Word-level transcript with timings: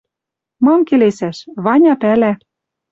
Мам 0.65 0.81
келесӓш? 0.87 1.37
Ваня 1.63 1.93
пӓлӓ. 2.01 2.33